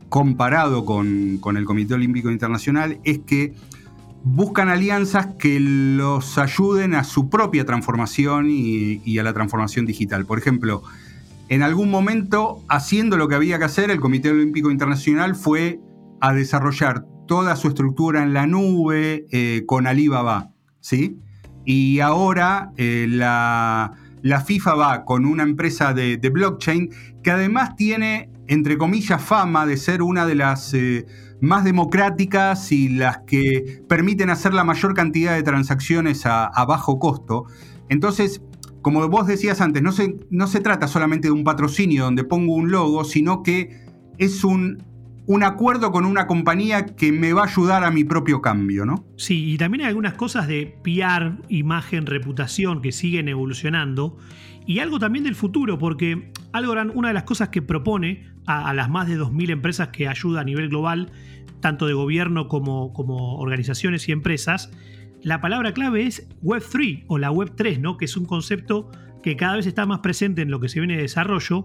[0.08, 3.54] comparado con, el Comité Olímpico Internacional es que
[4.22, 10.24] buscan alianzas que los ayuden a su propia transformación y, a la transformación digital.
[10.24, 10.82] Por ejemplo,
[11.54, 15.78] en algún momento, haciendo lo que había que hacer, el Comité Olímpico Internacional fue
[16.20, 21.20] a desarrollar toda su estructura en la nube eh, con Alibaba, ¿sí?
[21.64, 23.92] Y ahora eh, la,
[24.44, 26.90] FIFA va con una empresa de, blockchain
[27.22, 31.06] que además tiene, entre comillas, fama de ser una de las eh,
[31.40, 37.44] más democráticas y las que permiten hacer la mayor cantidad de transacciones a, bajo costo.
[37.88, 38.42] Entonces,
[38.84, 42.54] como vos decías antes, no se, no se trata solamente de un patrocinio donde pongo
[42.54, 43.84] un logo, sino que
[44.18, 44.78] es un
[45.26, 49.06] un acuerdo con una compañía que me va a ayudar a mi propio cambio, ¿no?
[49.16, 54.18] Sí, y también hay algunas cosas de PR, imagen, reputación que siguen evolucionando
[54.66, 58.90] y algo también del futuro, porque Algorand, una de las cosas que propone a, las
[58.90, 61.10] más de 2.000 empresas que ayuda a nivel global,
[61.60, 64.70] tanto de gobierno como, como organizaciones y empresas,
[65.24, 67.96] la palabra clave es Web3 o la Web3, ¿no?
[67.96, 68.90] que es un concepto
[69.22, 71.64] que cada vez está más presente en lo que se viene de desarrollo.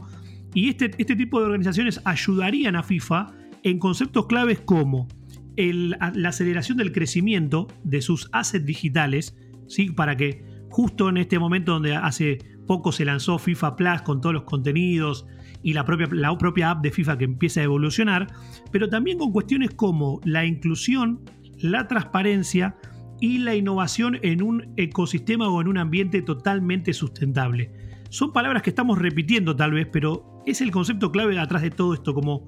[0.53, 5.09] Y este, este tipo de organizaciones ayudarían a FIFA en conceptos claves como
[5.57, 9.89] la aceleración del crecimiento de sus assets digitales, ¿sí?
[9.89, 14.33] para que justo en este momento donde hace poco se lanzó FIFA Plus con todos
[14.33, 15.27] los contenidos
[15.61, 18.27] y la propia, la propia app de FIFA que empieza a evolucionar,
[18.71, 21.19] pero también con cuestiones como la inclusión,
[21.57, 22.77] la transparencia
[23.19, 27.71] y la innovación en un ecosistema o en un ambiente totalmente sustentable.
[28.09, 31.93] Son palabras que estamos repitiendo tal vez, pero es el concepto clave atrás de todo
[31.93, 32.47] esto, como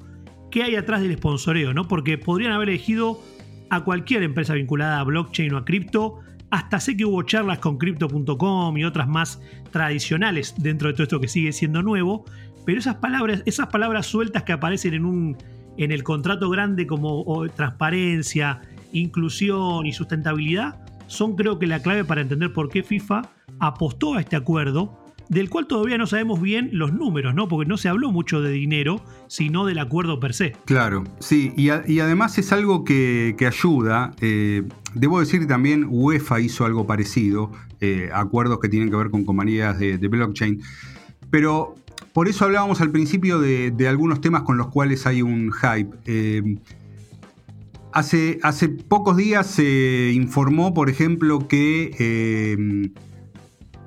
[0.50, 1.88] qué hay atrás del sponsoreo, ¿no?
[1.88, 3.20] Porque podrían haber elegido
[3.70, 6.20] a cualquier empresa vinculada a blockchain o a cripto.
[6.50, 11.20] Hasta sé que hubo charlas con crypto.com y otras más tradicionales dentro de todo esto
[11.22, 12.26] que sigue siendo nuevo,
[12.66, 15.38] pero esas palabras, esas palabras sueltas que aparecen en un
[15.78, 17.24] en el contrato grande como
[17.56, 23.24] transparencia, inclusión y sustentabilidad son creo que la clave para entender por qué FIFA
[23.60, 25.02] apostó a este acuerdo
[25.32, 27.48] del cual todavía no sabemos bien los números, ¿no?
[27.48, 30.52] Porque no se habló mucho de dinero, sino del acuerdo per se.
[30.66, 34.12] Claro, sí, y, además es algo que, ayuda.
[34.20, 37.50] Eh, debo decir que también UEFA hizo algo parecido,
[37.80, 40.62] eh, acuerdos que tienen que ver con compañías de, blockchain,
[41.30, 41.76] pero
[42.12, 45.96] por eso hablábamos al principio de, algunos temas con los cuales hay un hype.
[46.08, 46.58] Eh,
[47.94, 52.92] hace, hace pocos días se informó, por ejemplo, que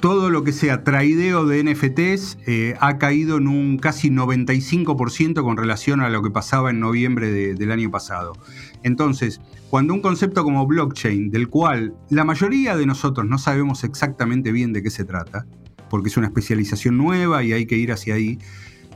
[0.05, 5.57] todo lo que sea traideo de NFTs eh, ha caído en un casi 95% con
[5.57, 8.35] relación a lo que pasaba en noviembre del año pasado.
[8.83, 9.41] Entonces,
[9.71, 14.75] cuando un concepto como blockchain, del cual la mayoría de nosotros no sabemos exactamente bien
[14.75, 15.47] de qué se trata,
[15.89, 18.39] porque es una especialización nueva y hay que ir hacia ahí,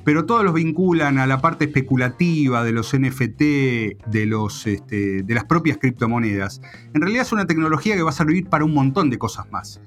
[0.08, 3.40] pero todos los vinculan a la parte especulativa de los NFT,
[4.06, 6.62] de, los, este, de las propias criptomonedas.
[6.94, 9.82] En realidad es una tecnología que va a servir para un montón de cosas más.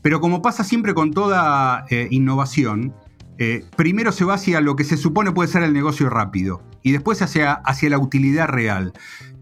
[0.00, 2.94] Pero como pasa siempre con toda eh, innovación,
[3.38, 6.92] eh, primero se va hacia lo que se supone puede ser el negocio rápido y
[6.92, 8.92] después hacia, hacia la utilidad real.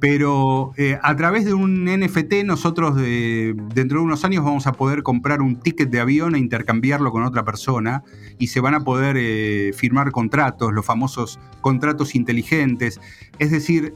[0.00, 5.02] Pero eh, a través de un NFT nosotros dentro de unos años vamos a poder
[5.02, 8.02] comprar un ticket de avión e intercambiarlo con otra persona
[8.38, 13.00] y se van a poder firmar contratos, los famosos contratos inteligentes.
[13.38, 13.94] Es decir,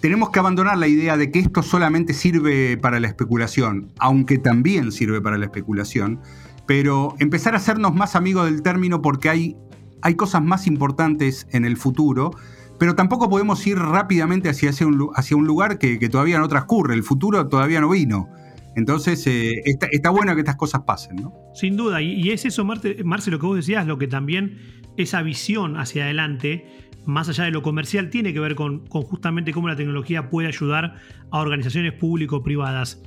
[0.00, 4.92] tenemos que abandonar la idea de que esto solamente sirve para la especulación, aunque también
[4.92, 6.20] sirve para la especulación,
[6.68, 9.56] pero empezar a hacernos más amigos del término porque hay,
[10.02, 12.32] hay cosas más importantes en el futuro,
[12.78, 16.94] pero tampoco podemos ir rápidamente hacia, hacia, un, hacia un, lugar que, todavía no transcurre,
[16.94, 18.28] el futuro todavía no vino.
[18.76, 21.32] Entonces, eh, está, bueno que estas cosas pasen, ¿no?
[21.54, 24.58] Sin duda, y, es eso, Marce, lo que vos decías, lo que también
[24.98, 26.66] esa visión hacia adelante
[27.06, 30.96] más allá de lo comercial, tiene que ver con, justamente cómo la tecnología puede ayudar
[31.30, 33.00] a organizaciones público-privadas.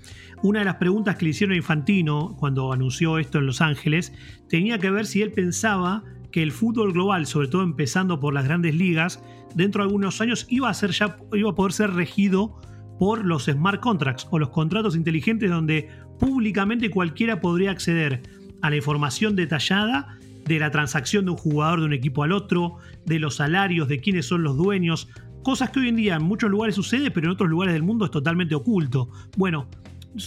[0.44, 4.12] Una de las preguntas que le hicieron a Infantino cuando anunció esto en Los Ángeles
[4.50, 8.46] tenía que ver si él pensaba que el fútbol global, sobre todo empezando por las
[8.46, 9.24] grandes ligas,
[9.54, 12.60] dentro de algunos años iba a, ser ya, iba a poder ser regido
[12.98, 18.24] por los smart contracts o los contratos inteligentes donde públicamente cualquiera podría acceder
[18.64, 22.78] a la información detallada de la transacción de un jugador de un equipo al otro,
[23.06, 25.08] de los salarios, de quiénes son los dueños,
[25.44, 28.06] cosas que hoy en día en muchos lugares sucede, pero en otros lugares del mundo
[28.06, 29.10] es totalmente oculto.
[29.38, 29.68] Bueno,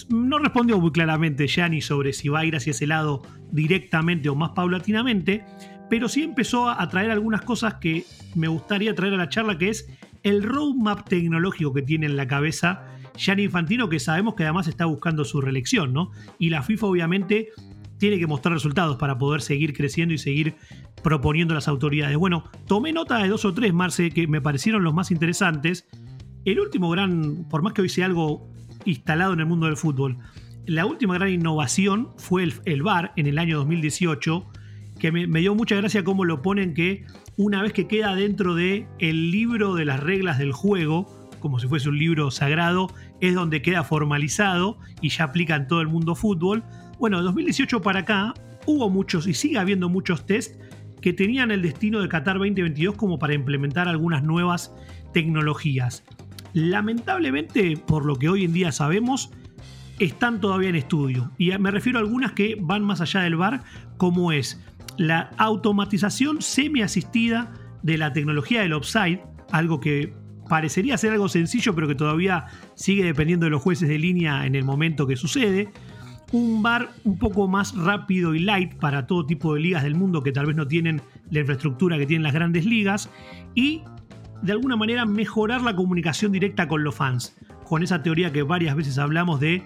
[0.09, 4.35] no respondió muy claramente Gianni sobre si va a ir hacia ese lado directamente o
[4.35, 5.45] más paulatinamente,
[5.91, 9.69] pero sí empezó a traer algunas cosas que me gustaría traer a la charla, que
[9.69, 9.89] es
[10.23, 14.87] el roadmap tecnológico que tiene en la cabeza Gianni Infantino, que sabemos que además está
[14.87, 16.11] buscando su reelección, ¿no?
[16.39, 17.51] Y la FIFA obviamente
[17.99, 20.57] tiene que mostrar resultados para poder seguir creciendo y seguir
[21.03, 22.17] proponiendo las autoridades.
[22.17, 25.87] Bueno, tomé nota de dos o tres, Marce, que me parecieron los más interesantes.
[26.45, 28.51] El último gran, por más que hoy sea algo
[28.85, 30.19] instalado en el mundo del fútbol,
[30.67, 34.47] la última gran innovación fue el, el VAR en el año 2018,
[34.99, 37.05] que me, dio mucha gracia cómo lo ponen que
[37.37, 41.67] una vez que queda dentro de el libro de las reglas del juego, como si
[41.67, 42.89] fuese un libro sagrado,
[43.21, 46.65] es donde queda formalizado y ya aplica en todo el mundo fútbol.
[46.99, 48.35] Bueno, de 2018 para acá
[48.67, 50.59] hubo muchos y sigue habiendo muchos test
[51.03, 54.75] que tenían el destino de Qatar 2022 como para implementar algunas nuevas
[55.13, 56.03] tecnologías.
[56.55, 59.31] Lamentablemente, por lo que hoy en día sabemos,
[59.99, 61.31] están todavía en estudio.
[61.37, 63.63] Y me refiero a algunas que van más allá del VAR,
[63.97, 64.61] como es
[64.97, 70.15] la automatización semi-asistida de la tecnología del offside, algo que
[70.49, 74.55] parecería ser algo sencillo, pero que todavía sigue dependiendo de los jueces de línea en
[74.55, 75.71] el momento que sucede.
[76.33, 80.23] Un bar un poco más rápido y light para todo tipo de ligas del mundo
[80.23, 83.11] que tal vez no tienen la infraestructura que tienen las grandes ligas.
[83.55, 83.83] Y
[84.45, 87.35] de alguna manera mejorar la comunicación directa con los fans.
[87.65, 89.63] Con esa teoría que varias veces hablamos de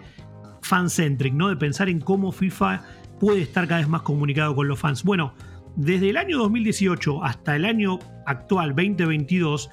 [0.62, 1.48] fan-centric, ¿no?
[1.48, 2.84] De pensar en cómo FIFA
[3.18, 5.02] puede estar cada vez más comunicado con los fans.
[5.02, 5.34] Bueno,
[5.74, 9.68] desde el año 2018 hasta el año actual, 2022,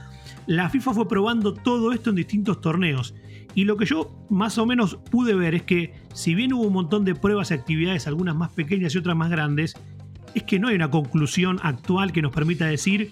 [0.48, 3.14] la FIFA fue probando todo esto en distintos torneos.
[3.54, 6.74] Y lo que yo más o menos pude ver es que, si bien hubo un
[6.74, 9.76] montón de pruebas y actividades, algunas más pequeñas y otras más grandes,
[10.34, 13.12] es que no hay una conclusión actual que nos permita decir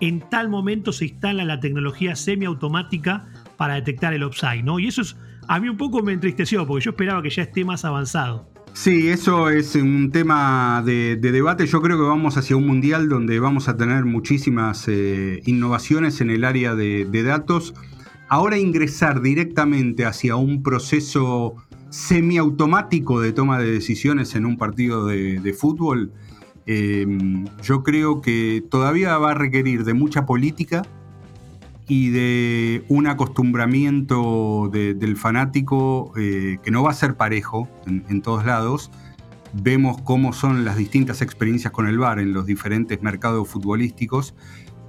[0.00, 3.26] en tal momento se instala la tecnología semiautomática
[3.56, 4.78] para detectar el offside, ¿no?
[4.78, 5.16] Y eso es,
[5.48, 8.54] a mí un poco me entristeció, porque yo esperaba que ya esté más avanzado.
[8.74, 11.64] Sí, eso es un tema de, debate.
[11.64, 16.30] Yo creo que vamos hacia un mundial donde vamos a tener muchísimas eh, innovaciones en
[16.30, 17.72] el área de, datos.
[18.28, 21.54] Ahora ingresar directamente hacia un proceso
[21.90, 26.10] semiautomático de toma de decisiones en un partido de, fútbol,
[26.66, 27.06] eh,
[27.62, 30.82] yo creo que todavía va a requerir de mucha política,
[31.86, 38.46] y de un acostumbramiento del fanático eh, que no va a ser parejo en, todos
[38.46, 38.90] lados.
[39.52, 44.34] Vemos cómo son las distintas experiencias con el VAR en los diferentes mercados futbolísticos.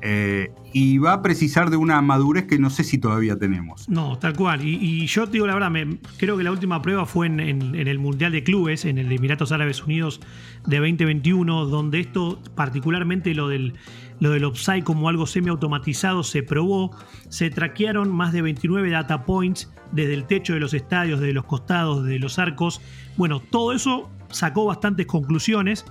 [0.08, 3.90] Eh, y va a precisar de una madurez que no sé si todavía tenemos.
[3.90, 4.64] No, tal cual.
[4.64, 5.72] Y, yo te digo la verdad,
[6.18, 9.52] creo que la última prueba fue en, el Mundial de Clubes, en el de Emiratos
[9.52, 10.22] Árabes Unidos
[10.68, 13.74] de 2021, donde esto, particularmente lo del
[14.20, 14.50] lo del
[14.84, 16.96] como algo semiautomatizado se probó,
[17.30, 21.46] se traquearon más de 29 data points desde el techo de los estadios, desde los
[21.46, 22.80] costados, de los arcos.
[23.18, 25.84] Bueno, todo eso sacó bastantes conclusiones,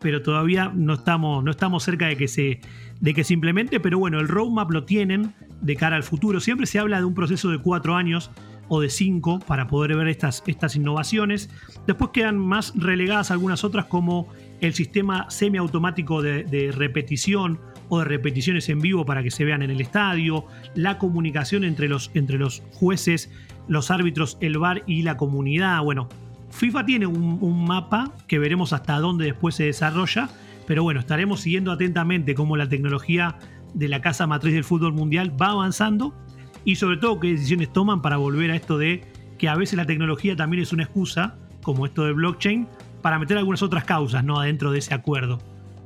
[0.00, 2.60] pero todavía no estamos, no estamos cerca de que, se,
[3.00, 6.40] de que se implemente, pero bueno, el roadmap lo tienen de cara al futuro.
[6.40, 8.30] Siempre se habla de un proceso de cuatro años
[8.68, 11.50] o de cinco para poder ver estas, estas innovaciones.
[11.86, 14.28] Después quedan más relegadas algunas otras como
[14.60, 17.58] el sistema semiautomático de, de repetición
[17.88, 21.88] o de repeticiones en vivo para que se vean en el estadio, la comunicación entre
[21.88, 23.30] los, entre los jueces,
[23.66, 25.82] los árbitros, el VAR y la comunidad.
[25.82, 26.08] Bueno,
[26.50, 30.28] FIFA tiene un, un, mapa que veremos hasta dónde después se desarrolla,
[30.68, 33.38] pero bueno, estaremos siguiendo atentamente cómo la tecnología
[33.72, 36.14] de la casa matriz del fútbol mundial va avanzando
[36.62, 39.02] y sobre todo qué decisiones toman para volver a esto de
[39.38, 42.68] que a veces la tecnología también es una excusa, como esto de blockchain,
[43.00, 44.38] para meter algunas otras causas ¿no?
[44.38, 45.38] adentro de ese acuerdo.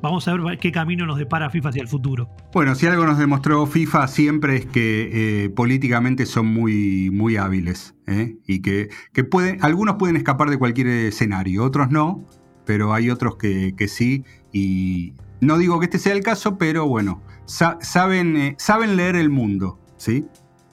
[0.03, 2.29] Vamos a ver qué camino nos depara FIFA hacia el futuro.
[2.53, 7.95] Bueno, si algo nos demostró FIFA siempre es que eh, políticamente son muy, muy hábiles
[8.09, 8.35] ¿eh?
[8.49, 12.27] y que, que pueden, algunos pueden escapar de cualquier escenario, otros no,
[12.65, 14.25] pero hay otros que, sí.
[14.53, 19.31] Y no digo que este sea el caso, pero bueno, saben, eh, saben leer el
[19.31, 20.25] mundo, ¿sí?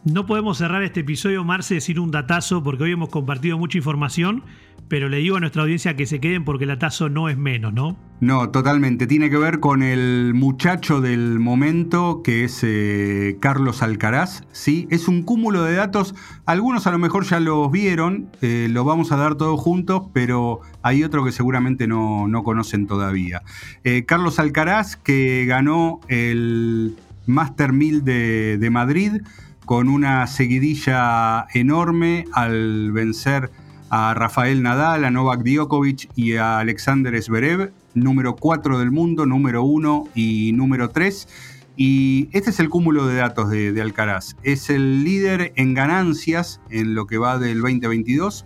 [0.06, 4.43] No podemos cerrar este episodio, Marce, sin un datazo, porque hoy hemos compartido mucha información,
[4.89, 7.71] pero le digo a nuestra audiencia que se queden porque el datazo no es menos,
[7.71, 7.95] ¿no?
[8.19, 9.08] No, totalmente.
[9.08, 14.43] Tiene que ver con el muchacho del momento, que es eh, Carlos Alcaraz.
[14.52, 14.88] ¿sí?
[14.89, 16.15] Es un cúmulo de datos.
[16.45, 20.60] Algunos a lo mejor ya los vieron, eh, lo vamos a dar todos juntos, pero
[20.82, 23.43] hay otro que seguramente no, conocen todavía.
[23.84, 26.95] Eh, Carlos Alcaraz, que ganó el
[27.26, 29.22] Master 1000 de, de Madrid
[29.66, 33.51] con una seguidilla enorme al vencer
[33.89, 39.63] a Rafael Nadal, a Novak Djokovic y a Alexander Zverev, número 4 del mundo, número
[39.63, 41.27] 1 y número 3.
[41.75, 44.35] Y este es el cúmulo de datos de, Alcaraz.
[44.43, 48.45] Es el líder en ganancias en lo que va del 2022,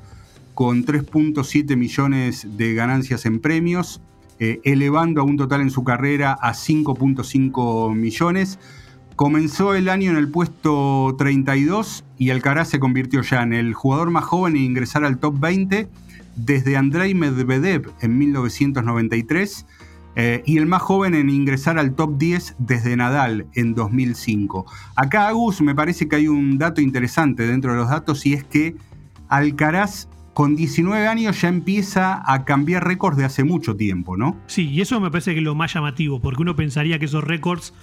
[0.54, 4.02] con 3.7 millones de ganancias en premios,
[4.40, 8.60] eh, elevando a un total en su carrera a 5.5 millones.
[9.16, 14.10] Comenzó el año en el puesto 32 y Alcaraz se convirtió ya en el jugador
[14.10, 15.88] más joven en ingresar al top 20
[16.36, 19.66] desde Andrei Medvedev en 1993
[20.16, 24.66] eh, y el más joven en ingresar al top 10 desde Nadal en 2005.
[24.96, 28.44] Acá, Agus, me parece que hay un dato interesante dentro de los datos y es
[28.44, 28.76] que
[29.30, 34.38] Alcaraz con 19 años ya empieza a cambiar récords de hace mucho tiempo, ¿no?
[34.48, 37.24] Sí, y eso me parece que es lo más llamativo, porque uno pensaría que esos
[37.24, 37.74] récords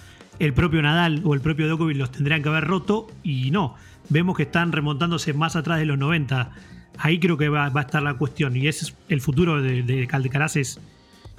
[0.40, 3.76] el propio Nadal o el propio Djokovic los tendrían que haber roto y no.
[4.08, 6.50] Vemos que están remontándose más atrás de los 90.
[6.98, 10.08] Ahí creo que va, a estar la cuestión y ese es el futuro de, de
[10.10, 10.80] Alcaraz es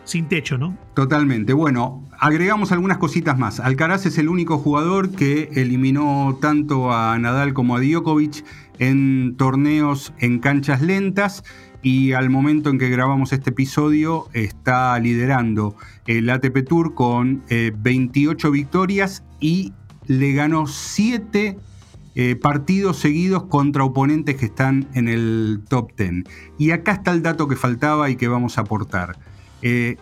[0.04, 0.78] sin techo, ¿no?
[0.96, 1.54] Totalmente.
[1.54, 3.60] Bueno, agregamos algunas cositas más.
[3.60, 8.44] Alcaraz es el único jugador que eliminó tanto a Nadal como a Djokovic
[8.80, 11.44] en torneos en canchas lentas
[11.82, 15.76] y al momento en que grabamos este episodio está liderando
[16.06, 19.74] el ATP Tour con 28 eh, victorias y
[20.08, 21.58] le ganó 7
[22.14, 26.26] eh, partidos seguidos contra oponentes que están en el top 10.
[26.58, 29.18] Y acá está el dato que faltaba y que vamos a aportar.
[29.62, 29.98] Eh,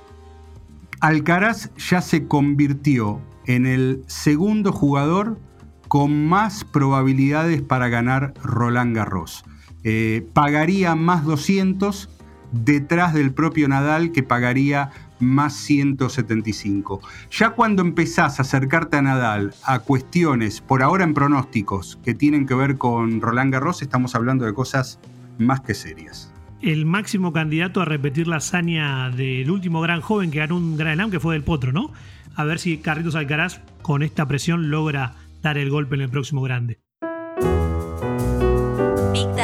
[1.01, 5.39] Alcaraz ya se convirtió en el segundo jugador
[5.87, 9.45] con más probabilidades para ganar Roland Garros.
[9.83, 12.09] Eh, pagaría más 200
[12.51, 17.01] detrás del propio Nadal que pagaría más 175.
[17.31, 22.45] Ya cuando empezás a acercarte a Nadal a cuestiones, por ahora en pronósticos, que tienen
[22.45, 24.99] que ver con Roland Garros, estamos hablando de cosas
[25.37, 30.39] más que serias el máximo candidato a repetir la hazaña del último gran joven que
[30.39, 31.93] ganó un Gran Slam, que fue del Potro, ¿no?
[32.35, 36.41] A ver si Carlitos Alcaraz con esta presión logra dar el golpe en el próximo
[36.41, 36.79] grande.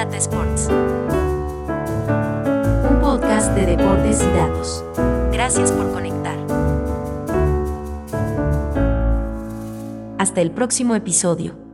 [0.05, 0.67] Data Sports.
[2.89, 4.83] Un podcast de deportes y datos.
[5.31, 6.37] Gracias por conectar.
[10.19, 11.64] Hasta el próximo episodio.